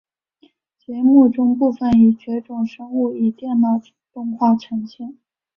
[0.79, 3.79] 节目中部分已绝种生物以电脑
[4.11, 5.15] 动画呈现。